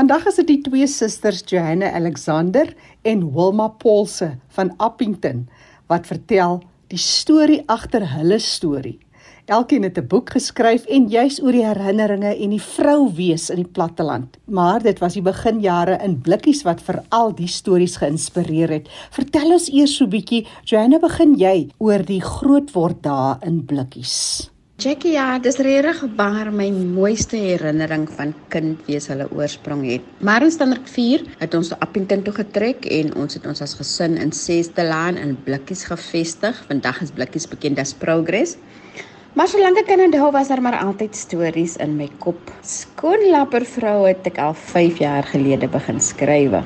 Vandag 0.00 0.30
is 0.30 0.38
dit 0.38 0.46
die 0.48 0.62
twee 0.64 0.86
susters 0.88 1.42
Johanna 1.44 1.90
Alexander 1.92 2.70
en 3.04 3.24
Wilma 3.34 3.66
Paulse 3.82 4.30
van 4.56 4.70
Appington 4.80 5.42
wat 5.92 6.06
vertel 6.08 6.62
die 6.88 7.00
storie 7.02 7.58
agter 7.68 8.06
hulle 8.14 8.38
storie. 8.40 8.94
Elkeen 9.44 9.84
het 9.84 9.98
'n 10.00 10.06
boek 10.08 10.30
geskryf 10.32 10.86
en 10.88 11.10
juis 11.12 11.36
oor 11.42 11.52
die 11.52 11.66
herinneringe 11.66 12.32
en 12.32 12.50
die 12.56 12.62
vrou 12.62 13.12
wees 13.12 13.50
in 13.50 13.60
die 13.60 13.72
platteland. 13.76 14.38
Maar 14.44 14.80
dit 14.82 14.98
was 14.98 15.12
die 15.12 15.22
beginjare 15.22 15.98
in 16.02 16.20
blikkies 16.20 16.62
wat 16.62 16.80
vir 16.80 17.02
al 17.08 17.34
die 17.34 17.48
stories 17.48 17.96
geïnspireer 17.96 18.70
het. 18.70 18.88
Vertel 19.10 19.52
ons 19.52 19.68
eers 19.68 19.96
so 19.96 20.04
'n 20.04 20.10
bietjie, 20.10 20.46
Joanna, 20.64 20.98
begin 20.98 21.34
jy 21.36 21.68
oor 21.78 22.02
die 22.02 22.22
grootword 22.22 23.02
dae 23.02 23.36
in 23.42 23.66
blikkies. 23.66 24.50
Jackie, 24.80 25.10
ja, 25.12 25.34
dis 25.36 25.58
regtig 25.60 25.98
baie 26.16 26.48
my 26.56 26.70
mooiste 26.72 27.36
herinnering 27.36 28.06
van 28.16 28.30
kind 28.48 28.78
wees 28.86 29.10
hulle 29.12 29.26
oorsprong 29.36 29.82
het. 29.84 30.06
Maar 30.24 30.46
in 30.46 30.54
standaard 30.54 30.86
4 30.88 31.26
het 31.42 31.56
ons 31.58 31.68
op 31.74 31.82
Appington 31.84 32.22
toe 32.24 32.32
getrek 32.38 32.88
en 32.88 33.10
ons 33.20 33.36
het 33.36 33.44
ons 33.50 33.60
as 33.60 33.74
gesin 33.76 34.16
in 34.16 34.32
Sestelaan 34.32 35.18
in 35.20 35.34
Blikkies 35.44 35.84
gevestig. 35.90 36.56
Vandag 36.70 37.02
is 37.04 37.12
Blikkies 37.12 37.44
bekend 37.52 37.82
as 37.82 37.92
Progress. 37.92 38.56
Maar 39.36 39.52
solank 39.52 39.82
ek 39.82 39.90
kan 39.90 40.00
onthou 40.06 40.30
was 40.32 40.48
daar 40.48 40.64
maar 40.64 40.78
altyd 40.80 41.12
stories 41.12 41.76
in 41.84 41.98
my 42.00 42.08
kop. 42.24 42.40
Skoonlappervrou 42.64 44.08
het 44.08 44.32
ek 44.32 44.40
al 44.40 44.56
5 44.56 45.04
jaar 45.04 45.28
gelede 45.28 45.68
begin 45.68 46.00
skryf. 46.00 46.56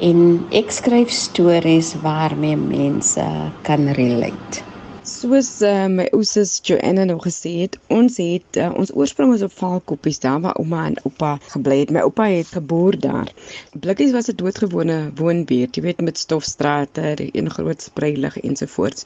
En 0.00 0.24
ek 0.56 0.72
skryf 0.72 1.12
stories 1.12 1.92
waarmee 2.00 2.56
mense 2.56 3.28
kan 3.68 3.92
relate. 4.00 4.69
Soos 5.20 5.48
uh, 5.60 5.84
my 5.92 6.06
ousus 6.16 6.54
Joanna 6.64 7.02
nou 7.04 7.18
gesê 7.20 7.50
het, 7.58 7.74
ons 7.92 8.14
het 8.16 8.56
uh, 8.56 8.70
ons 8.80 8.88
oorsprong 8.96 9.34
is 9.34 9.42
op 9.44 9.52
Valkoppies 9.52 10.16
daar 10.22 10.38
waar 10.40 10.56
ouma 10.56 10.86
en 10.88 10.94
oupa 11.04 11.34
gebly 11.52 11.82
het. 11.82 11.90
My 11.92 12.00
oupa 12.06 12.24
het 12.30 12.48
geboor 12.56 12.96
daar. 12.96 13.28
Blikkies 13.84 14.14
was 14.16 14.30
'n 14.32 14.38
doodgewone 14.40 14.96
woonbuurt, 15.18 15.76
jy 15.76 15.82
weet 15.84 16.00
met 16.00 16.16
stofstrate, 16.18 17.18
een 17.36 17.50
groot 17.50 17.82
spreilig 17.82 18.38
ensovoorts. 18.40 19.04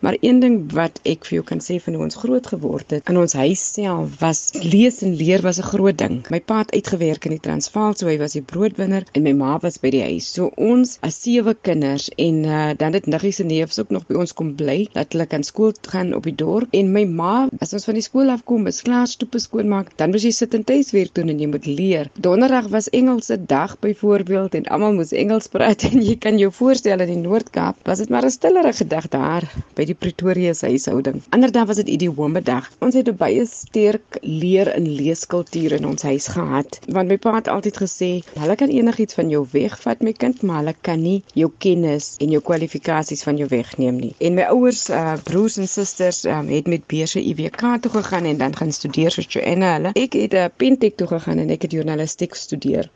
Maar 0.00 0.16
een 0.20 0.40
ding 0.40 0.56
wat 0.72 0.98
ek 1.04 1.28
vir 1.30 1.36
jou 1.38 1.44
kan 1.52 1.62
sê 1.62 1.78
van 1.84 1.94
hoe 1.94 2.02
ons 2.08 2.18
groot 2.24 2.46
geword 2.46 2.90
het 2.90 3.08
in 3.08 3.22
ons 3.22 3.32
huis 3.32 3.62
self 3.74 4.18
was 4.18 4.50
lees 4.58 4.98
en 5.06 5.14
leer 5.14 5.46
was 5.46 5.62
'n 5.62 5.70
groot 5.70 5.98
ding. 5.98 6.26
My 6.30 6.40
pa 6.40 6.58
het 6.58 6.74
uitgewerk 6.74 7.24
in 7.24 7.38
die 7.38 7.46
Transvaal, 7.46 7.94
so 7.94 8.08
hy 8.08 8.18
was 8.18 8.32
die 8.32 8.42
broodwinner 8.42 9.06
en 9.12 9.22
my 9.22 9.32
ma 9.32 9.58
was 9.62 9.78
by 9.78 9.90
die 9.90 10.02
huis. 10.02 10.32
So 10.32 10.50
ons 10.56 10.98
as 11.02 11.22
sewe 11.22 11.54
kinders 11.54 12.10
en 12.16 12.44
uh, 12.44 12.70
dan 12.76 12.92
het 12.92 13.06
niggies 13.06 13.38
en 13.38 13.46
neefs 13.46 13.78
ook 13.78 13.90
nog 13.90 14.06
by 14.06 14.14
ons 14.14 14.32
kom 14.34 14.54
bly 14.56 14.88
dat 14.92 15.12
hulle 15.12 15.26
kan 15.26 15.44
skool 15.52 15.72
gaan 15.92 16.14
op 16.16 16.26
die 16.28 16.34
dorp 16.34 16.72
en 16.72 16.92
my 16.92 17.04
ma 17.04 17.34
as 17.60 17.72
ons 17.76 17.84
van 17.88 17.98
die 17.98 18.04
skool 18.04 18.32
af 18.32 18.44
kom, 18.48 18.66
is 18.70 18.82
klaar 18.86 19.06
stoepe 19.10 19.40
skoonmaak, 19.42 19.92
dan 20.00 20.12
moet 20.12 20.24
jy 20.24 20.32
sit 20.34 20.54
en 20.56 20.64
tuiswerk 20.66 21.12
doen 21.18 21.30
en 21.32 21.40
jy 21.42 21.48
moet 21.52 21.66
leer. 21.68 22.10
Donderdag 22.26 22.70
was 22.72 22.88
Engelse 22.96 23.36
dag 23.50 23.76
byvoorbeeld 23.84 24.56
en 24.58 24.68
almal 24.72 24.96
moes 24.96 25.12
Engels 25.12 25.50
praat 25.52 25.84
en 25.90 26.00
jy 26.02 26.16
kan 26.22 26.38
jou 26.40 26.50
voorstel 26.54 27.04
in 27.04 27.12
die 27.12 27.20
Noord-Kaap 27.22 27.84
was 27.88 28.02
dit 28.02 28.12
maar 28.12 28.26
'n 28.26 28.34
stillerige 28.34 28.86
dag 28.88 29.08
daar 29.12 29.46
by 29.76 29.84
die 29.84 29.94
Pretoria 29.94 30.54
se 30.54 30.66
huishouding. 30.66 31.22
Anderdag 31.30 31.66
was 31.66 31.80
dit 31.82 31.88
idiome 31.88 32.42
dag. 32.42 32.70
Ons 32.80 32.94
het 32.94 33.08
'n 33.08 33.16
baie 33.16 33.46
sterk 33.46 34.18
leer 34.22 34.68
en 34.72 34.88
leeskultuur 34.88 35.72
in 35.78 35.86
ons 35.86 36.02
huis 36.02 36.28
gehad 36.28 36.78
want 36.88 37.08
my 37.08 37.16
pa 37.16 37.34
het 37.34 37.48
altyd 37.48 37.76
gesê, 37.76 38.10
hulle 38.38 38.56
kan 38.56 38.68
enigiets 38.68 39.14
van 39.14 39.28
jou 39.30 39.46
wegvat 39.52 40.02
my 40.02 40.12
kind, 40.12 40.42
maar 40.42 40.62
hulle 40.62 40.74
kan 40.80 41.02
nie 41.02 41.22
jou 41.34 41.50
kennis 41.58 42.16
en 42.20 42.30
jou 42.30 42.40
kwalifikasies 42.42 43.22
van 43.22 43.36
jou 43.36 43.48
wegneem 43.48 43.96
nie. 44.00 44.14
En 44.18 44.34
my 44.34 44.46
ouers 44.54 44.88
uh, 44.90 45.14
broers 45.42 45.56
en 45.58 45.68
susters 45.68 46.24
um, 46.30 46.48
het 46.54 46.68
met 46.70 46.84
beurse 46.86 47.18
IWK 47.18 47.62
toe 47.82 47.90
gegaan 47.90 48.24
en 48.30 48.36
dan 48.38 48.52
gaan 48.56 48.72
studeer 48.72 49.10
soos 49.10 49.26
Joanna 49.26 49.72
hulle. 49.74 49.90
Ek 49.98 50.12
het 50.14 50.34
'n 50.38 50.42
uh, 50.42 50.50
Pentek 50.56 50.94
toe 50.96 51.06
gegaan 51.10 51.38
en 51.42 51.50
ek 51.50 51.62
het 51.66 51.72
journalistiek 51.74 52.34
studeer. 52.38 52.86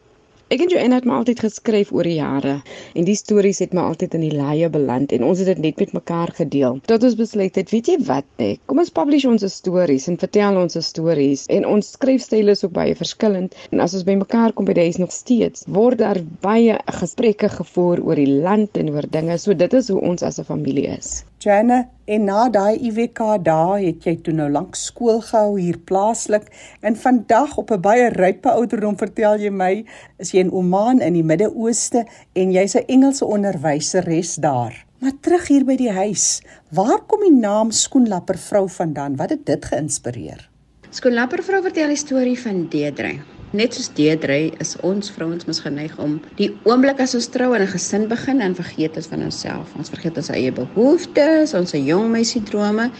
Ek 0.54 0.60
en 0.62 0.70
Joanna 0.70 1.00
het 1.00 1.08
maar 1.10 1.16
altyd 1.24 1.42
geskryf 1.42 1.90
oor 1.92 2.06
die 2.06 2.20
jare 2.20 2.52
en 2.94 3.08
die 3.08 3.16
stories 3.18 3.58
het 3.58 3.72
maar 3.74 3.88
altyd 3.90 4.14
in 4.14 4.28
die 4.28 4.36
leie 4.36 4.68
beland 4.70 5.10
en 5.12 5.26
ons 5.26 5.42
het 5.42 5.50
dit 5.50 5.58
net 5.64 5.82
met 5.82 5.92
mekaar 5.98 6.30
gedeel. 6.38 6.78
Tot 6.86 7.02
ons 7.02 7.18
besluit 7.18 7.58
het, 7.58 7.74
weet 7.74 7.90
jy 7.90 7.98
wat 8.06 8.30
nee, 8.38 8.60
kom 8.70 8.78
ons 8.78 8.94
publish 8.94 9.26
ons 9.26 9.48
stories 9.56 10.06
en 10.06 10.22
vertel 10.22 10.62
ons 10.62 10.78
stories 10.86 11.46
en 11.50 11.66
ons 11.66 11.92
skryfstyle 11.98 12.54
is 12.54 12.62
ook 12.62 12.78
baie 12.78 12.94
verskillend 12.94 13.58
en 13.72 13.82
as 13.82 13.98
ons 13.98 14.06
by 14.06 14.14
mekaar 14.22 14.54
kom 14.54 14.70
by 14.70 14.78
die 14.78 14.86
huis 14.86 15.02
nog 15.02 15.10
steeds 15.10 15.66
word 15.66 15.98
daar 15.98 16.22
baie 16.46 16.78
gesprekke 17.02 17.50
gevoer 17.58 18.06
oor 18.06 18.14
die 18.14 18.30
land 18.30 18.78
en 18.78 18.94
oor 18.94 19.10
dinge. 19.18 19.34
So 19.42 19.58
dit 19.66 19.74
is 19.74 19.90
hoe 19.90 19.98
ons 20.00 20.22
as 20.22 20.38
'n 20.38 20.46
familie 20.54 20.86
is. 20.94 21.24
Janne, 21.38 21.88
en 22.06 22.24
na 22.24 22.46
daai 22.48 22.78
IWK 22.88 23.20
dae 23.44 23.82
het 23.82 24.06
jy 24.06 24.14
toe 24.24 24.32
nou 24.34 24.46
lank 24.50 24.76
skool 24.78 25.18
gehou 25.26 25.58
hier 25.58 25.76
plaaslik 25.88 26.46
en 26.80 26.96
vandag 26.96 27.58
op 27.60 27.70
'n 27.70 27.80
baie 27.80 28.08
rype 28.14 28.48
ouderdom 28.48 28.96
vertel 28.96 29.36
jy 29.44 29.50
my 29.50 29.84
is 30.18 30.32
jy 30.32 30.40
in 30.46 30.52
Oman 30.52 31.00
in 31.00 31.12
die 31.12 31.22
Midde-Ooste 31.22 32.06
en 32.34 32.52
jy's 32.52 32.76
'n 32.76 32.86
Engelse 32.88 33.24
onderwyseres 33.24 34.34
daar. 34.36 34.86
Maar 35.00 35.12
terug 35.20 35.48
hier 35.48 35.64
by 35.64 35.76
die 35.76 35.92
huis, 35.92 36.42
waar 36.70 37.04
kom 37.06 37.20
die 37.20 37.38
naam 37.40 37.70
Skoenlappervrou 37.70 38.68
vandaan? 38.68 39.16
Wat 39.16 39.30
het 39.30 39.46
dit 39.46 39.64
geïnspireer? 39.64 40.48
Skoenlappervrou 40.90 41.62
vertel 41.62 41.88
die 41.88 41.96
storie 41.96 42.38
van 42.40 42.68
Deedre. 42.68 43.35
Net 43.56 43.72
soos 43.72 43.86
Deedre 43.96 44.50
is 44.60 44.74
ons 44.84 45.08
vrouens 45.14 45.46
mos 45.48 45.62
geneig 45.64 45.94
om 46.02 46.18
die 46.36 46.50
oomblik 46.68 46.98
as 47.00 47.14
ons 47.16 47.28
trou 47.32 47.54
en 47.56 47.62
'n 47.64 47.72
gesin 47.72 48.04
begin 48.10 48.42
en 48.44 48.54
vergeet 48.58 48.96
ons 49.00 49.06
van 49.12 49.22
onsself. 49.24 49.70
Ons 49.78 49.88
vergeet 49.88 50.18
ons 50.20 50.28
eie 50.30 50.52
behoeftes, 50.52 51.54
ons 51.54 51.72
jong 51.72 52.10
meisie 52.12 52.42
drome 52.42 52.90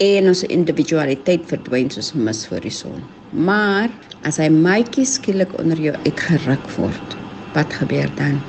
en 0.00 0.28
ons 0.28 0.42
individualiteit 0.42 1.46
verdwyn 1.48 1.88
soos 1.90 2.12
mis 2.12 2.46
voor 2.46 2.60
die 2.60 2.74
son. 2.82 3.00
Maar 3.32 3.88
as 4.24 4.36
hy 4.36 4.48
maatjie 4.48 5.06
skielik 5.06 5.56
onder 5.58 5.80
jou 5.80 5.94
uitgeruk 6.04 6.68
word, 6.76 7.16
wat 7.54 7.72
gebeur 7.72 8.10
dan? 8.16 8.42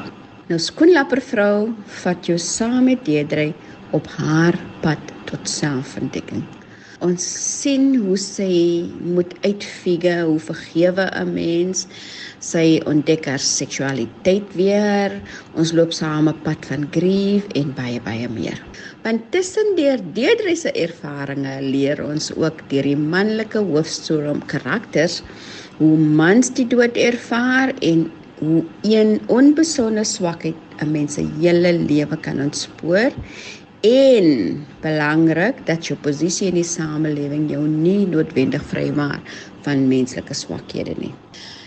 Nou 0.49 0.59
skoenlapper 0.59 1.21
vrou 1.21 1.73
vat 2.03 2.25
jou 2.25 2.37
saam 2.37 2.83
met 2.85 3.05
Deedre 3.05 3.53
op 3.91 4.07
haar 4.17 4.59
pad 4.81 4.99
tot 5.25 5.47
selfontdekking. 5.47 6.43
Ons 7.03 7.23
sien 7.27 7.89
hoe 7.99 8.15
sy 8.15 8.87
moet 9.03 9.33
uitfigure 9.43 10.23
hoe 10.29 10.39
vergewe 10.39 11.09
'n 11.11 11.33
mens. 11.33 11.87
Sy 12.39 12.79
ontdek 12.87 13.25
haar 13.25 13.39
seksualiteit 13.39 14.47
weer. 14.55 15.11
Ons 15.55 15.73
loop 15.73 15.91
saam 15.91 16.29
'n 16.29 16.41
pad 16.43 16.65
van 16.65 16.87
grief 16.91 17.43
en 17.55 17.73
baie 17.75 17.99
baie 17.99 18.29
meer. 18.29 18.59
Want 19.03 19.31
tussen 19.31 19.75
deur 19.75 19.99
Deidre 20.13 20.55
se 20.55 20.71
ervarings 20.71 21.61
leer 21.61 22.03
ons 22.03 22.31
ook 22.35 22.69
deur 22.69 22.83
die 22.83 22.95
manlike 22.95 23.59
hoofstroom 23.59 24.45
karakters 24.45 25.21
hoe 25.77 25.97
mans 25.97 26.53
die 26.53 26.67
dood 26.67 26.95
ervaar 26.97 27.73
en 27.81 28.11
hoe 28.39 28.63
een 28.81 29.19
onbesonde 29.27 30.03
swakheid 30.03 30.55
'n 30.81 30.91
mens 30.91 31.13
se 31.13 31.23
hele 31.39 31.73
lewe 31.73 32.17
kan 32.17 32.39
ontspoor 32.39 33.11
en 33.85 34.65
belangrik 34.81 35.61
dat 35.67 35.85
jou 35.85 35.97
posisie 36.01 36.49
in 36.49 36.57
die 36.57 36.65
samelewing 36.65 37.49
jou 37.51 37.61
nie 37.69 38.05
noodwendig 38.09 38.63
vrymaak 38.71 39.33
van 39.65 39.85
menslike 39.89 40.33
swakhede 40.37 40.95
nie. 40.97 41.13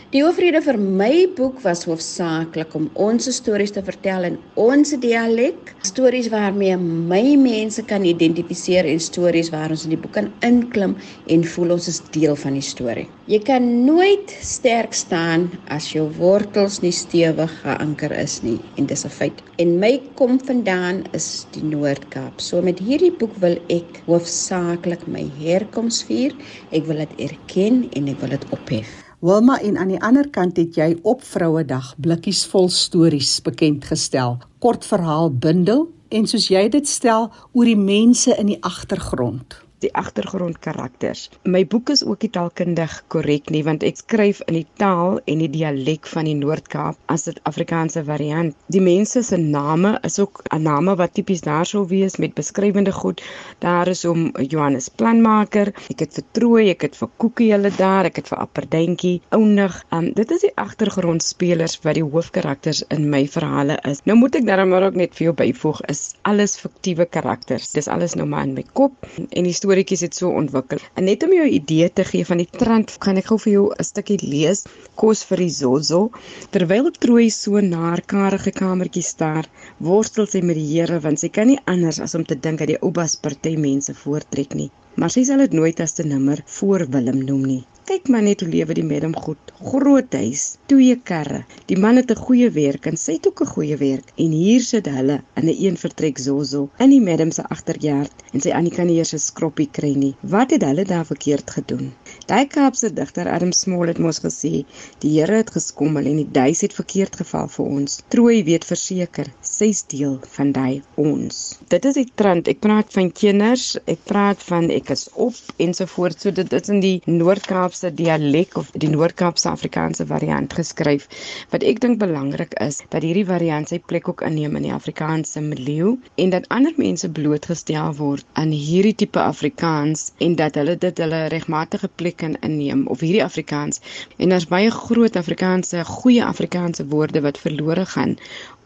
Die 0.09 0.23
hoofrede 0.25 0.63
vir 0.65 0.79
my 0.81 1.27
boek 1.37 1.59
was 1.61 1.83
hoofsaaklik 1.85 2.73
om 2.79 2.87
ons 3.07 3.27
stories 3.37 3.75
te 3.77 3.83
vertel 3.85 4.25
in 4.25 4.37
ons 4.57 4.95
dialek, 5.03 5.75
stories 5.85 6.31
waarmee 6.33 6.79
my 6.81 7.35
mense 7.37 7.83
kan 7.91 8.07
identifiseer 8.09 8.87
en 8.89 9.03
stories 9.05 9.51
waar 9.53 9.75
ons 9.75 9.83
in 9.85 9.93
die 9.93 9.99
boek 10.01 10.15
kan 10.15 10.31
inklim 10.49 10.95
en 11.29 11.45
voel 11.53 11.75
ons 11.75 11.91
is 11.93 11.99
deel 12.15 12.39
van 12.41 12.57
die 12.57 12.65
storie. 12.65 13.05
Jy 13.29 13.43
kan 13.51 13.67
nooit 13.85 14.33
sterk 14.41 14.97
staan 14.97 15.45
as 15.77 15.91
jou 15.93 16.07
wortels 16.17 16.79
nie 16.81 16.95
stewig 16.97 17.53
geanker 17.67 18.15
is 18.17 18.39
nie 18.47 18.57
en 18.81 18.89
dis 18.89 19.05
'n 19.05 19.13
feit. 19.13 19.43
En 19.61 19.77
my 19.79 20.01
kom 20.15 20.41
vandaan 20.41 21.05
is 21.13 21.45
die 21.53 21.65
Noord-Kaap. 21.65 22.41
So 22.41 22.63
met 22.63 22.79
hierdie 22.79 23.13
boek 23.13 23.37
wil 23.45 23.61
ek 23.69 24.01
hoofsaaklik 24.07 25.07
my 25.07 25.29
herkoms 25.37 26.01
vier. 26.03 26.33
Ek 26.73 26.87
wil 26.87 26.97
dit 26.97 27.29
erken 27.29 27.91
en 27.93 28.09
ek 28.09 28.21
wil 28.21 28.31
dit 28.31 28.47
ophef. 28.51 29.08
Wilma 29.21 29.57
en 29.59 29.75
aan 29.79 29.91
die 29.91 29.99
ander 29.99 30.29
kant 30.31 30.61
het 30.61 30.77
jy 30.79 30.93
op 31.03 31.25
Vrouedag 31.27 31.89
blikkies 31.99 32.45
vol 32.47 32.69
stories 32.71 33.41
bekend 33.43 33.89
gestel. 33.91 34.37
Kort 34.63 34.87
verhaal 34.87 35.33
bundel 35.35 35.89
en 36.15 36.31
soos 36.31 36.47
jy 36.53 36.69
dit 36.71 36.87
stel 36.87 37.27
oor 37.51 37.67
die 37.67 37.79
mense 37.79 38.31
in 38.39 38.55
die 38.55 38.61
agtergrond 38.63 39.59
die 39.83 39.91
agtergrondkarakters. 39.95 41.29
My 41.45 41.63
boek 41.67 41.93
is 41.95 42.05
ook 42.05 42.25
nie 42.25 42.31
taalkundig 42.35 42.95
korrek 43.13 43.51
nie 43.55 43.63
want 43.67 43.85
ek 43.87 44.01
skryf 44.01 44.41
in 44.47 44.59
die 44.59 44.67
taal 44.81 45.21
en 45.31 45.43
die 45.43 45.51
dialek 45.53 46.09
van 46.11 46.29
die 46.29 46.37
Noord-Kaap 46.39 46.99
as 47.13 47.27
dit 47.29 47.39
Afrikaanse 47.49 48.03
variant. 48.07 48.57
Die 48.75 48.83
mense 48.83 49.23
se 49.23 49.39
name 49.39 49.99
is 50.07 50.19
ook 50.19 50.43
'n 50.51 50.63
name 50.63 50.97
wat 50.97 51.15
tipies 51.15 51.43
daar 51.47 51.67
sou 51.67 51.87
wees 51.87 52.17
met 52.19 52.35
beskrywende 52.35 52.93
goed. 52.93 53.23
Daar 53.59 53.89
is 53.89 54.05
om 54.05 54.33
Johannes 54.37 54.89
Planmaker, 54.89 55.73
ek 55.91 56.01
het 56.01 56.15
vir 56.15 56.25
Trooi, 56.33 56.71
ek 56.71 56.83
het 56.83 56.97
vir 56.97 57.09
Koekie 57.17 57.53
hulle 57.53 57.71
daar, 57.77 58.05
ek 58.05 58.17
het 58.17 58.29
vir 58.29 58.39
Apperduintjie, 58.39 59.21
Ounig. 59.31 59.85
Um, 59.93 60.13
dit 60.13 60.31
is 60.31 60.41
die 60.41 60.53
agtergrondspelers 60.57 61.79
wat 61.83 61.95
die 61.95 62.05
hoofkarakters 62.05 62.83
in 62.89 63.09
my 63.11 63.27
verhale 63.27 63.79
is. 63.85 64.03
Nou 64.05 64.19
moet 64.19 64.35
ek 64.35 64.47
daarom 64.47 64.69
maar 64.69 64.83
ook 64.83 64.95
net 64.95 65.15
vir 65.15 65.25
jou 65.25 65.35
byvoeg 65.35 65.81
is 65.89 66.15
alles 66.23 66.57
fiktiewe 66.57 67.07
karakters. 67.07 67.73
Dis 67.73 67.89
alles 67.89 68.15
nou 68.15 68.27
maar 68.27 68.45
in 68.45 68.55
my 68.55 68.65
kop 68.73 69.07
en 69.17 69.45
die 69.45 69.55
storieetjies 69.69 70.03
het 70.07 70.17
so 70.17 70.31
ontwikkel. 70.33 70.81
En 70.97 71.05
net 71.05 71.25
om 71.27 71.33
jou 71.37 71.47
'n 71.47 71.57
idee 71.61 71.89
te 71.93 72.05
gee 72.11 72.25
van 72.25 72.41
die 72.41 72.49
trend, 72.61 72.97
gaan 73.05 73.19
ek 73.21 73.27
gou 73.31 73.39
vir 73.39 73.53
jou 73.53 73.67
'n 73.75 73.85
stukkie 73.85 74.19
lees. 74.23 74.65
Kos 74.95 75.25
vir 75.29 75.39
die 75.45 75.51
Zozo. 75.51 76.11
Terwyl 76.51 76.91
Trooi 76.91 77.29
so 77.31 77.61
na 77.61 77.77
haar 77.77 78.03
karige 78.15 78.51
kamertjie 78.51 79.03
staar, 79.03 79.45
worstel 79.79 80.27
sy 80.27 80.41
met 80.41 80.57
die 80.57 80.69
Here 80.73 81.01
want 81.01 81.21
sy 81.21 81.29
kan 81.29 81.47
nie 81.47 81.61
anders 81.67 82.01
as 82.01 82.15
om 82.15 82.25
te 82.25 82.35
dink 82.35 82.59
dat 82.59 82.69
die 82.69 82.83
oupas 82.83 83.17
party 83.17 83.57
mense 83.57 83.95
voortrek 83.95 84.55
nie. 84.55 84.71
Maar 84.99 85.13
sy 85.15 85.23
sal 85.27 85.45
dit 85.45 85.53
nooit 85.55 85.81
as 85.85 85.93
te 85.95 86.05
nimmer 86.13 86.41
voor 86.59 86.83
Willem 86.91 87.21
noem 87.25 87.45
nie. 87.47 87.65
Kyk 87.89 88.11
maar 88.13 88.21
net 88.21 88.43
hoe 88.45 88.51
lewe 88.53 88.75
die 88.77 88.85
madam 88.85 89.15
goed. 89.17 89.53
Groot 89.65 90.13
huis, 90.13 90.43
twee 90.69 90.93
karre. 91.11 91.39
Die 91.71 91.79
man 91.81 91.97
het 91.97 92.11
'n 92.13 92.21
goeie 92.21 92.51
werk 92.53 92.87
en 92.87 92.97
sy 93.01 93.13
het 93.17 93.29
ook 93.29 93.41
'n 93.43 93.53
goeie 93.55 93.77
werk. 93.77 94.13
En 94.17 94.31
hier 94.31 94.61
sit 94.61 94.87
hulle 94.87 95.23
in 95.41 95.47
'n 95.49 95.57
een 95.65 95.77
vertrek 95.77 96.19
Zozo 96.19 96.69
in 96.79 96.91
die 96.91 97.01
madam 97.01 97.31
se 97.31 97.43
agterjaard 97.49 98.13
en 98.33 98.41
sy 98.41 98.51
Annie 98.51 98.75
kan 98.75 98.89
eers 98.89 99.15
'n 99.15 99.19
skroppie 99.19 99.69
kry 99.71 99.95
nie. 99.95 100.15
Wat 100.21 100.51
het 100.51 100.63
hulle 100.63 100.85
daar 100.85 101.07
verkeerd 101.07 101.51
gedoen? 101.51 101.93
Daai 102.27 102.47
Kaapse 102.47 102.93
digter 102.93 103.29
Adam 103.29 103.53
Small 103.53 103.87
het 103.87 103.99
mos 103.99 104.21
gesê, 104.21 104.65
die 104.99 105.21
Here 105.21 105.37
het 105.37 105.51
geskommel 105.51 106.05
en 106.05 106.17
die 106.17 106.31
duis 106.31 106.61
het 106.61 106.75
verkeerd 106.75 107.17
geval 107.17 107.49
vir 107.49 107.65
ons. 107.65 108.03
Trooi 108.09 108.45
weet 108.45 108.65
verseker, 108.65 109.27
sy's 109.41 109.87
deel 109.87 110.19
van 110.37 110.53
daai 110.53 110.83
ons. 110.95 111.59
Dit 111.69 111.85
is 111.85 111.95
die 111.95 112.11
trend. 112.15 112.49
Ek 112.49 112.61
praat 112.61 112.93
van 112.93 113.13
kinders, 113.13 113.79
ek 113.87 114.05
praat 114.05 114.43
van 114.43 114.71
ek 114.71 114.88
is 114.91 115.09
op 115.13 115.35
ensovoorts. 115.57 116.23
So 116.23 116.33
dit 116.33 116.53
is 116.53 116.69
in 116.69 116.81
die 116.81 117.03
Noord-Kaap 117.05 117.75
se 117.75 117.91
dialek 117.95 118.57
of 118.61 118.71
die 118.73 118.91
Noord-Kaapse 118.93 119.49
Afrikaanse 119.51 120.07
variant 120.07 120.53
geskryf. 120.53 121.09
Wat 121.53 121.63
ek 121.63 121.81
dink 121.85 121.99
belangrik 122.03 122.55
is 122.65 122.81
dat 122.89 123.07
hierdie 123.07 123.27
variant 123.29 123.69
sy 123.69 123.79
plek 123.93 124.09
ook 124.09 124.25
inneem 124.27 124.57
in 124.61 124.69
die 124.69 124.75
Afrikaanse 124.75 125.41
milieu 125.45 125.97
en 126.17 126.35
dat 126.35 126.49
ander 126.55 126.75
mense 126.77 127.11
blootgestel 127.21 127.95
word 128.01 128.27
aan 128.33 128.53
hierdie 128.55 128.95
tipe 129.05 129.23
Afrikaans 129.23 130.11
en 130.25 130.37
dat 130.41 130.59
hulle 130.61 130.77
dit 130.77 131.05
hulle 131.05 131.25
regmatige 131.35 131.91
plek 132.01 132.19
kan 132.25 132.37
inneem 132.43 132.87
of 132.87 133.01
hierdie 133.05 133.25
Afrikaans 133.25 133.83
en 134.19 134.35
daar's 134.35 134.51
baie 134.51 134.71
groot 134.75 135.17
Afrikaanse 135.17 135.85
goeie 135.85 136.25
Afrikaanse 136.25 136.87
woorde 136.93 137.25
wat 137.27 137.43
verlore 137.47 137.87
gaan 137.97 138.17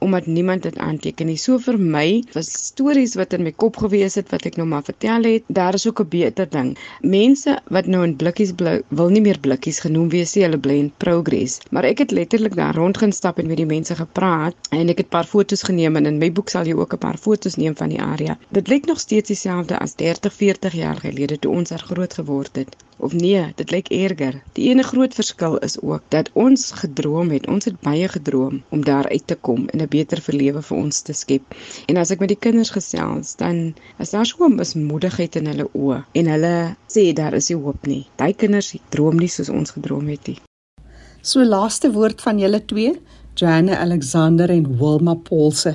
omdat 0.02 0.26
niemand 0.26 0.62
dit 0.62 0.78
aanteken 0.78 1.26
nie. 1.30 1.38
So 1.38 1.58
vir 1.62 1.78
my 1.78 2.06
was 2.34 2.50
stories 2.52 3.14
wat 3.18 3.36
in 3.36 3.44
my 3.46 3.52
kop 3.64 3.78
gewees 3.84 4.18
het 4.18 4.32
wat 4.34 4.48
ek 4.50 4.58
nou 4.58 4.66
maar 4.68 4.82
vertel 4.86 5.28
het, 5.28 5.44
daar 5.46 5.78
is 5.78 5.86
ook 5.86 6.02
'n 6.02 6.08
beter 6.12 6.48
ding. 6.52 6.72
Mense 7.14 7.56
wat 7.76 7.88
nou 7.94 8.02
in 8.06 8.14
blikkies 8.20 8.52
bly, 8.60 8.74
wil 9.00 9.12
nie 9.14 9.22
meer 9.24 9.40
blikkies 9.46 9.80
genoem 9.84 10.10
wees 10.14 10.34
nie, 10.36 10.44
hulle 10.46 10.60
bly 10.66 10.78
in 10.84 10.92
progress. 11.04 11.58
Maar 11.70 11.88
ek 11.92 12.04
het 12.04 12.14
letterlik 12.18 12.56
daar 12.58 12.78
rond 12.80 13.00
gaan 13.02 13.16
stap 13.16 13.40
en 13.42 13.50
met 13.50 13.60
die 13.60 13.68
mense 13.74 13.96
gepraat 13.98 14.70
en 14.70 14.92
ek 14.92 15.04
het 15.04 15.08
'n 15.08 15.14
paar 15.16 15.30
foto's 15.34 15.66
geneem 15.70 15.96
en 15.96 16.06
in 16.12 16.20
my 16.22 16.30
boek 16.32 16.48
sal 16.54 16.66
jy 16.66 16.76
ook 16.76 16.94
'n 16.94 17.04
paar 17.06 17.18
foto's 17.26 17.56
neem 17.56 17.76
van 17.76 17.88
die 17.88 18.02
area. 18.02 18.38
Dit 18.48 18.68
lyk 18.68 18.86
nog 18.86 19.00
steeds 19.00 19.28
dieselfde 19.28 19.78
as 19.78 19.94
30, 19.94 20.32
40 20.32 20.72
jaar 20.72 20.96
gelede 20.96 21.38
toe 21.38 21.52
ons 21.52 21.68
daar 21.68 21.86
groot 21.90 22.14
geword 22.14 22.56
het. 22.56 22.76
Of 23.02 23.12
nee, 23.12 23.42
dit 23.58 23.70
lyk 23.74 23.88
erger. 23.90 24.36
Die 24.54 24.68
enige 24.70 24.92
groot 24.94 25.14
verskil 25.14 25.56
is 25.66 25.74
ook 25.80 26.02
dat 26.14 26.28
ons 26.38 26.68
gedroom 26.70 27.32
het. 27.34 27.48
Ons 27.50 27.64
het 27.66 27.80
baie 27.82 28.06
gedroom 28.08 28.60
om 28.70 28.84
daar 28.86 29.08
uit 29.10 29.26
te 29.26 29.34
kom 29.34 29.64
en 29.74 29.82
'n 29.82 29.88
beter 29.90 30.22
verlewe 30.22 30.62
vir 30.62 30.76
ons 30.76 31.00
te 31.00 31.12
skep. 31.12 31.42
En 31.90 31.96
as 31.96 32.10
ek 32.14 32.22
met 32.22 32.28
die 32.28 32.38
kinders 32.46 32.70
gesels, 32.70 33.34
dan 33.36 33.74
is 33.98 34.10
daar 34.10 34.26
so 34.26 34.46
'n 34.46 34.54
mismoedigheid 34.54 35.36
in 35.36 35.46
hulle 35.46 35.68
oë 35.74 36.04
en 36.12 36.26
hulle 36.26 36.76
sê 36.86 37.12
daar 37.12 37.34
is 37.34 37.48
nie 37.48 37.58
hoop 37.58 37.86
nie. 37.86 38.06
Daai 38.16 38.34
kinders 38.34 38.74
droom 38.88 39.16
nie 39.16 39.28
soos 39.28 39.48
ons 39.48 39.70
gedroom 39.70 40.06
het 40.08 40.26
nie. 40.26 40.38
So 41.22 41.44
laaste 41.44 41.92
woord 41.92 42.22
van 42.22 42.38
julle 42.38 42.64
twee, 42.64 43.00
Joanne 43.42 43.74
Alexander 43.76 44.50
en 44.50 44.78
Wilma 44.78 45.16
Paulse. 45.18 45.72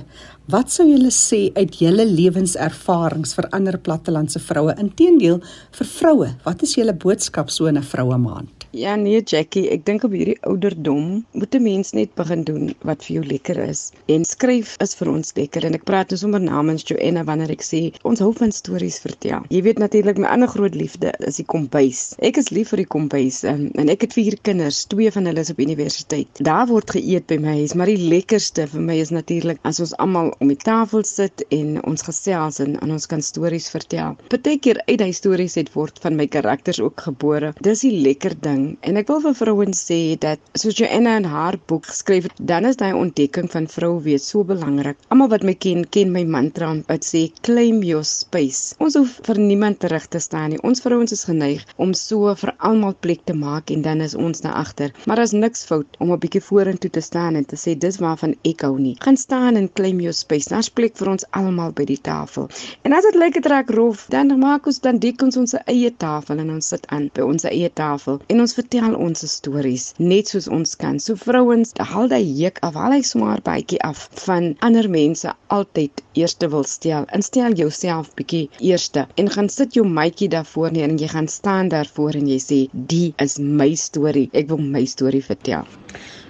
Wat 0.48 0.72
sou 0.72 0.86
julle 0.88 1.10
sê 1.12 1.50
uit 1.58 1.74
julle 1.82 2.06
lewenservarings 2.08 3.36
vir 3.36 3.50
ander 3.58 3.76
plattelandse 3.84 4.40
vroue? 4.40 4.72
Inteendeel 4.80 5.42
vir 5.76 5.90
vroue, 5.98 6.30
wat 6.46 6.64
is 6.64 6.78
julle 6.80 6.96
boodskap 6.96 7.52
so 7.52 7.68
'n 7.68 7.84
vroue 7.84 8.18
maand? 8.24 8.57
Ja 8.72 8.96
nee 9.00 9.22
Jackie, 9.24 9.70
ek 9.72 9.86
dink 9.88 10.04
op 10.04 10.12
hierdie 10.12 10.36
ouderdom 10.44 11.24
moet 11.32 11.56
'n 11.56 11.64
mens 11.64 11.94
net 11.96 12.14
begin 12.20 12.44
doen 12.44 12.74
wat 12.84 13.06
vir 13.06 13.14
jou 13.16 13.24
lekker 13.26 13.58
is. 13.64 13.92
En 14.12 14.26
skryf 14.26 14.76
is 14.84 14.94
vir 15.00 15.10
ons 15.10 15.32
lekker 15.36 15.66
en 15.66 15.74
ek 15.74 15.86
praat 15.88 16.10
dus 16.10 16.20
sommer 16.20 16.42
namens 16.42 16.84
Joanna 16.84 17.24
wanneer 17.24 17.52
ek 17.52 17.64
sê 17.64 17.94
ons 18.04 18.20
hou 18.20 18.34
van 18.34 18.52
stories 18.52 19.00
vertel. 19.00 19.46
Jy 19.50 19.62
weet 19.62 19.80
natuurlik 19.80 20.18
my 20.18 20.28
ander 20.28 20.48
groot 20.52 20.76
liefde 20.76 21.14
is 21.20 21.40
die 21.40 21.46
kombuis. 21.46 22.16
Ek 22.20 22.38
is 22.38 22.50
lief 22.52 22.70
vir 22.70 22.84
die 22.84 22.92
kombuis 22.96 23.44
en, 23.44 23.72
en 23.80 23.90
ek 23.90 24.02
het 24.02 24.14
vier 24.14 24.36
kinders, 24.42 24.84
twee 24.86 25.12
van 25.12 25.26
hulle 25.26 25.40
is 25.40 25.50
op 25.50 25.60
universiteit. 25.60 26.28
Daar 26.44 26.68
word 26.68 26.92
geëet 26.92 27.28
by 27.28 27.38
my 27.38 27.56
huis, 27.62 27.74
maar 27.74 27.88
die 27.88 28.10
lekkerste 28.10 28.68
vir 28.68 28.82
my 28.82 29.00
is 29.00 29.16
natuurlik 29.16 29.64
as 29.64 29.80
ons 29.80 29.96
almal 29.96 30.34
om 30.40 30.48
die 30.52 30.60
tafel 30.60 31.04
sit 31.08 31.46
en 31.50 31.80
ons 31.88 32.04
gesels 32.04 32.60
en, 32.60 32.76
en 32.84 32.92
ons 32.92 33.08
kan 33.08 33.22
stories 33.22 33.70
vertel. 33.72 34.18
Partykeer 34.28 34.84
uit 34.88 35.00
daai 35.00 35.14
stories 35.14 35.56
het 35.56 35.72
word 35.74 36.00
van 36.04 36.20
my 36.20 36.28
karakters 36.28 36.84
ook 36.84 37.00
gebore. 37.08 37.54
Dis 37.64 37.82
die 37.88 37.96
lekker 38.04 38.36
ding 38.42 38.57
en 38.82 39.00
ek 39.02 39.10
wil 39.12 39.22
vir 39.24 39.36
vrouens 39.40 39.80
sê 39.90 40.00
dat 40.24 40.42
soos 40.58 40.78
Joanna 40.80 41.18
in 41.22 41.28
haar 41.32 41.58
boek 41.70 41.88
geskryf 41.92 42.28
het, 42.28 42.40
dan 42.52 42.66
is 42.70 42.80
daai 42.80 42.94
ontdekking 42.98 43.50
van 43.54 43.68
vrou 43.72 43.94
wees 44.06 44.28
so 44.32 44.44
belangrik. 44.48 44.98
Almal 45.14 45.32
wat 45.34 45.46
my 45.48 45.54
ken, 45.66 45.84
ken 45.96 46.12
my 46.16 46.24
mantra 46.36 46.70
wat 46.90 47.08
sê 47.08 47.28
claim 47.48 47.84
your 47.86 48.06
space. 48.08 48.76
Ons 48.84 48.98
hoef 49.00 49.18
vir 49.28 49.42
niemand 49.42 49.80
terug 49.84 50.08
te 50.14 50.22
staan 50.24 50.54
nie. 50.54 50.62
Ons 50.68 50.84
vrouens 50.86 51.14
is 51.16 51.26
geneig 51.30 51.64
om 51.78 51.94
so 51.98 52.34
vir 52.42 52.54
almal 52.70 52.96
plek 53.06 53.24
te 53.30 53.36
maak 53.38 53.72
en 53.74 53.84
dan 53.86 54.02
is 54.06 54.16
ons 54.16 54.44
daar 54.46 54.58
agter. 54.62 54.94
Maar 55.06 55.22
daar's 55.22 55.36
niks 55.36 55.66
fout 55.70 56.00
om 56.00 56.12
'n 56.12 56.20
bietjie 56.20 56.44
vorentoe 56.50 56.90
te 56.90 57.02
staan 57.02 57.36
en 57.36 57.46
te 57.46 57.56
sê 57.56 57.78
dis 57.78 58.00
waarvan 58.04 58.36
ek 58.44 58.62
hou 58.62 58.78
nie. 58.80 58.96
Gaan 59.00 59.18
staan 59.18 59.56
en 59.56 59.70
claim 59.74 60.00
your 60.00 60.14
space. 60.14 60.50
Daar's 60.50 60.70
plek 60.70 60.98
vir 60.98 61.10
ons 61.10 61.26
almal 61.32 61.72
by 61.72 61.86
die 61.86 62.02
tafel. 62.02 62.50
En 62.84 62.94
as 62.94 63.04
dit 63.04 63.16
lyk 63.16 63.34
dit 63.34 63.46
raak 63.46 63.70
rof, 63.70 64.08
dan 64.10 64.40
maak 64.40 64.68
ons 64.68 64.80
dan 64.80 65.00
dik 65.00 65.22
ons 65.22 65.38
ons 65.38 65.56
eie 65.66 65.92
tafel 65.98 66.40
en 66.40 66.50
ons 66.50 66.68
sit 66.68 66.88
aan 66.88 67.10
by 67.14 67.22
ons 67.22 67.44
eie 67.44 67.70
tafel 67.74 68.20
en 68.28 68.40
ons 68.44 68.47
vertel 68.54 68.96
ons 68.96 69.24
stories 69.32 69.86
net 69.98 70.30
soos 70.32 70.48
ons 70.48 70.76
kan. 70.80 71.00
So 71.04 71.20
vrouens, 71.20 71.74
haal 71.92 72.08
daai 72.12 72.24
juk 72.24 72.62
af, 72.68 72.78
haal 72.80 72.96
hy 72.96 73.02
swaar 73.10 73.42
baadjie 73.46 73.80
af 73.88 74.06
van 74.24 74.54
ander 74.68 74.88
mense 74.90 75.34
altyd 75.58 76.04
eerste 76.22 76.50
wil 76.54 76.64
stel. 76.64 77.08
Instel 77.18 77.58
jouself 77.60 78.14
bietjie 78.20 78.46
eerste 78.60 79.08
en 79.18 79.32
gaan 79.36 79.50
sit 79.50 79.76
jou 79.80 79.86
maatjie 79.88 80.30
daarvoor 80.36 80.72
neer 80.76 80.88
en 80.92 81.02
jy 81.02 81.10
gaan 81.16 81.28
staan 81.32 81.74
daarvoor 81.74 82.22
en 82.22 82.28
jy 82.28 82.40
sê, 82.40 82.60
"Die 82.72 83.14
is 83.18 83.40
my 83.40 83.74
storie. 83.76 84.30
Ek 84.34 84.48
wil 84.48 84.58
my 84.58 84.86
storie 84.86 85.24
vertel." 85.24 85.66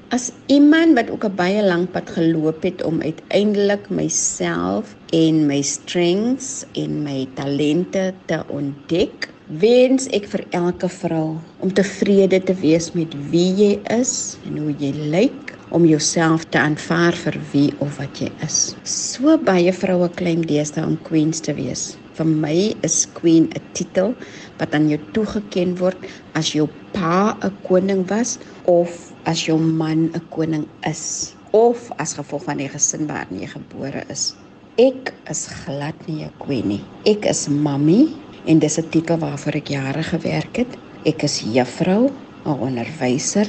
As 0.10 0.32
iemand 0.48 0.96
wat 0.96 1.10
ook 1.12 1.26
'n 1.28 1.36
baie 1.36 1.64
lank 1.64 1.92
pad 1.92 2.10
geloop 2.10 2.64
het 2.64 2.84
om 2.84 3.02
uiteindelik 3.02 3.90
myself 3.90 4.96
en 5.12 5.46
my 5.46 5.62
strengths 5.62 6.66
en 6.74 7.04
my 7.04 7.28
talente 7.36 8.14
te 8.26 8.40
ontdek, 8.48 9.28
wens 9.48 10.10
ek 10.12 10.26
vir 10.28 10.42
elke 10.58 10.90
vrou 10.92 11.38
om 11.64 11.70
tevrede 11.72 12.42
te 12.44 12.54
wees 12.60 12.90
met 12.98 13.14
wie 13.32 13.48
jy 13.56 13.70
is 13.96 14.36
en 14.44 14.58
hoe 14.60 14.74
jy 14.76 14.92
lyk 15.14 15.54
om 15.72 15.86
jouself 15.88 16.44
te 16.52 16.60
aanvaar 16.60 17.16
vir 17.16 17.38
wie 17.54 17.70
of 17.84 17.96
wat 18.00 18.20
jy 18.20 18.28
is. 18.44 18.76
So 18.84 19.38
baie 19.40 19.72
vroue 19.72 20.10
claim 20.20 20.44
deesdae 20.48 20.84
om 20.84 20.98
queens 21.08 21.40
te 21.44 21.56
wees. 21.56 21.96
Vir 22.20 22.28
my 22.28 22.76
is 22.84 23.06
queen 23.16 23.48
'n 23.56 23.64
titel 23.74 24.16
wat 24.60 24.76
aan 24.76 24.90
jou 24.90 25.00
toegeken 25.14 25.78
word 25.80 25.98
as 26.36 26.52
jou 26.52 26.68
pa 26.92 27.38
'n 27.42 27.52
koning 27.64 28.04
was 28.10 28.40
of 28.66 29.14
as 29.24 29.46
jou 29.48 29.58
man 29.58 30.12
'n 30.12 30.28
koning 30.30 30.68
is 30.84 31.34
of 31.54 31.92
as 32.00 32.20
gevolg 32.20 32.44
van 32.44 32.58
die 32.58 32.68
gesin 32.68 33.08
waarin 33.08 33.40
jy 33.40 33.48
gebore 33.48 34.04
is. 34.10 34.36
Ek 34.78 35.14
is 35.30 35.48
glad 35.48 35.96
nie 36.08 36.26
'n 36.26 36.32
queen 36.38 36.68
nie. 36.68 36.84
Ek 37.06 37.26
is 37.26 37.48
mammie 37.48 38.27
en 38.48 38.60
dis 38.60 38.78
'n 38.80 38.90
titel 38.90 39.18
waarvoor 39.18 39.56
ek 39.60 39.68
jare 39.68 40.04
gewerk 40.04 40.56
het. 40.56 40.78
Ek 41.04 41.24
is 41.24 41.44
juffrou, 41.54 42.12
'n 42.46 42.60
onderwyser, 42.60 43.48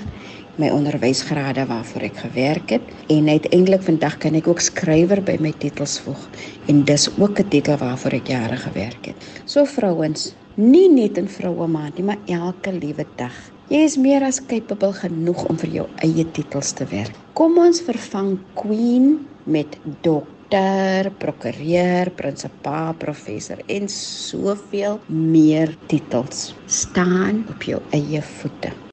my 0.57 0.71
onderwysgrade 0.71 1.67
waarvoor 1.67 2.02
ek 2.02 2.17
gewerk 2.17 2.71
het 2.71 2.83
en 3.07 3.28
uiteindelik 3.28 3.83
vandag 3.83 4.19
kan 4.19 4.35
ek 4.35 4.49
ook 4.49 4.61
skrywer 4.61 5.23
by 5.23 5.37
my 5.40 5.52
titels 5.59 6.00
voeg 6.00 6.28
en 6.67 6.85
dis 6.85 7.09
ook 7.19 7.38
'n 7.38 7.49
titel 7.49 7.76
waarvoor 7.76 8.12
ek 8.12 8.26
jare 8.26 8.57
gewerk 8.57 9.07
het. 9.07 9.17
So 9.45 9.64
vrouens, 9.64 10.35
nie 10.55 10.88
net 10.90 11.19
in 11.19 11.28
vroue 11.28 11.67
maand 11.67 11.95
nie, 11.95 12.05
maar 12.05 12.19
elke 12.26 12.73
liewe 12.73 13.07
dag. 13.17 13.35
Jy 13.69 13.78
is 13.78 13.97
meer 13.97 14.23
as 14.23 14.47
capable 14.47 14.93
genoeg 14.93 15.45
om 15.45 15.59
vir 15.59 15.71
jou 15.71 15.87
eie 15.97 16.31
titels 16.31 16.73
te 16.73 16.85
werk. 16.85 17.14
Kom 17.33 17.59
ons 17.59 17.81
vervang 17.81 18.38
queen 18.55 19.26
met 19.45 19.78
dokter 20.00 20.38
dokter, 20.49 21.11
prokureur, 21.19 22.11
prinsipaal, 22.11 22.95
professor 22.95 23.61
en 23.67 23.88
soveel 23.88 25.00
meer 25.07 25.76
titels. 25.87 26.55
Staan 26.67 27.45
op 27.50 27.62
jou 27.62 27.81
eie 27.90 28.23
voete. 28.23 28.88